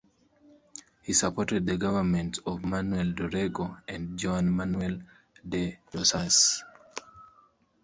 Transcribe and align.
He 1.03 1.13
supported 1.13 1.67
the 1.67 1.77
governments 1.77 2.39
of 2.47 2.65
Manuel 2.65 3.11
Dorrego 3.13 3.83
and 3.87 4.19
Juan 4.19 4.49
Manuel 4.49 4.99
de 5.47 5.77
Rosas. 5.93 6.63